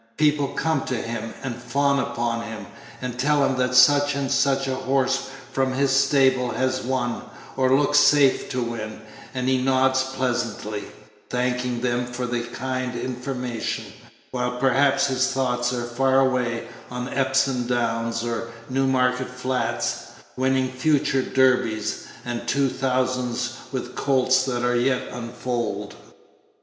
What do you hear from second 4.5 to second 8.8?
a horse from his stable has won, or looks safe to